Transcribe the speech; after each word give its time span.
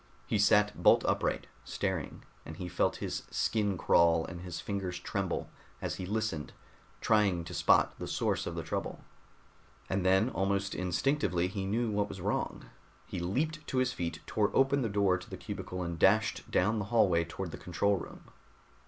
He 0.25 0.39
sat 0.39 0.81
bolt 0.81 1.05
upright, 1.05 1.45
staring, 1.63 2.23
and 2.43 2.57
he 2.57 2.67
felt 2.67 2.95
his 2.95 3.21
skin 3.29 3.77
crawl 3.77 4.25
and 4.25 4.41
his 4.41 4.59
fingers 4.59 4.97
tremble 4.99 5.51
as 5.79 5.97
he 5.97 6.07
listened, 6.07 6.53
trying 7.01 7.43
to 7.43 7.53
spot 7.53 7.93
the 7.99 8.07
source 8.07 8.47
of 8.47 8.55
the 8.55 8.63
trouble. 8.63 9.03
And 9.91 10.03
then, 10.03 10.31
almost 10.31 10.73
instinctively, 10.73 11.47
he 11.49 11.67
knew 11.67 11.91
what 11.91 12.09
was 12.09 12.19
wrong. 12.19 12.65
He 13.05 13.19
leaped 13.19 13.67
to 13.67 13.77
his 13.77 13.93
feet, 13.93 14.21
tore 14.25 14.49
open 14.55 14.81
the 14.81 14.89
door 14.89 15.19
to 15.19 15.29
the 15.29 15.37
cubicle 15.37 15.83
and 15.83 15.99
dashed 15.99 16.49
down 16.49 16.79
the 16.79 16.85
hallway 16.85 17.23
toward 17.23 17.51
the 17.51 17.57
control 17.59 17.95
room. 17.97 18.23